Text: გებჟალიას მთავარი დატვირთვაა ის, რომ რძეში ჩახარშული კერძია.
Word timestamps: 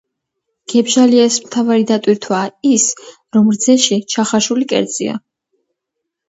გებჟალიას 0.71 1.35
მთავარი 1.43 1.85
დატვირთვაა 1.91 2.47
ის, 2.71 2.87
რომ 3.37 3.53
რძეში 3.57 3.99
ჩახარშული 4.15 4.69
კერძია. 4.73 5.21